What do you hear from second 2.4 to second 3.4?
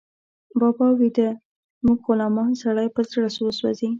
سړی په زړه